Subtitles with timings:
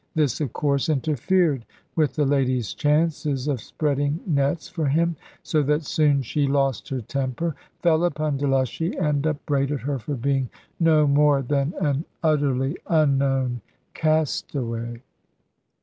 [0.15, 1.63] This of course interfered
[1.95, 7.01] with the lady's chances of spreading nets for him, so that soon she lost her
[7.01, 13.61] temper, fell upon Delushy, and upbraided her for being no more than an utterly unknown
[13.93, 15.03] castaway.